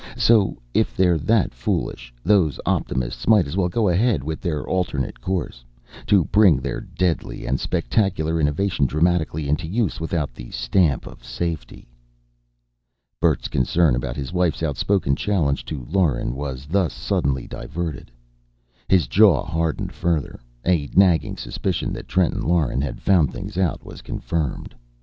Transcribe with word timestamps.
So, 0.17 0.57
if 0.73 0.97
they're 0.97 1.19
that 1.19 1.53
foolish, 1.53 2.11
those 2.23 2.59
optimists 2.65 3.27
might 3.27 3.45
as 3.45 3.55
well 3.55 3.69
go 3.69 3.87
ahead 3.87 4.23
with 4.23 4.41
their 4.41 4.65
alternate 4.67 5.21
course: 5.21 5.63
To 6.07 6.23
bring 6.25 6.57
their 6.59 6.81
deadly 6.81 7.45
and 7.45 7.59
spectacular 7.59 8.41
innovation 8.41 8.87
dramatically 8.87 9.47
into 9.47 9.67
use 9.67 9.99
without 10.01 10.33
the 10.33 10.49
stamp 10.49 11.05
of 11.05 11.23
safety!" 11.23 11.87
Bert's 13.19 13.47
concern 13.47 13.95
about 13.95 14.15
his 14.17 14.33
wife's 14.33 14.63
outspoken 14.63 15.15
challenge 15.15 15.65
to 15.65 15.85
Lauren 15.87 16.33
was 16.33 16.65
thus 16.65 16.93
suddenly 16.93 17.45
diverted. 17.45 18.09
His 18.87 19.05
jaw 19.05 19.45
hardened 19.45 19.91
further. 19.93 20.39
A 20.65 20.89
nagging 20.95 21.37
suspicion 21.37 21.93
that 21.93 22.07
Trenton 22.07 22.41
Lauren 22.41 22.81
had 22.81 22.99
found 23.03 23.31
things 23.31 23.55
out, 23.55 23.85
was 23.85 24.01
confirmed. 24.01 24.73